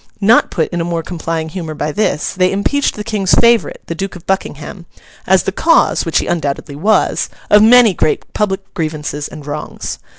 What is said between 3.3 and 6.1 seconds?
favourite, the Duke of Buckingham, as the cause